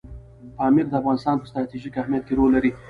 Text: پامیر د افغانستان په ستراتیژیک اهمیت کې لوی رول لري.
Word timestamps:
پامیر 0.57 0.85
د 0.89 0.93
افغانستان 1.01 1.35
په 1.39 1.45
ستراتیژیک 1.49 1.93
اهمیت 1.97 2.23
کې 2.25 2.33
لوی 2.35 2.37
رول 2.39 2.51
لري. 2.55 2.71